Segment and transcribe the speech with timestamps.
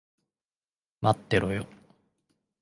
[1.01, 1.67] 待ってろよ。